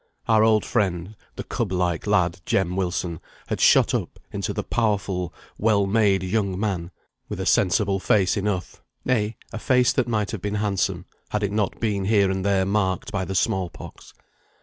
[0.27, 5.31] Our old friend, the cub like lad, Jem Wilson, had shot up into the powerful,
[5.59, 6.89] well made young man,
[7.29, 11.51] with a sensible face enough; nay, a face that might have been handsome, had it
[11.51, 14.11] not been here and there marked by the small pox.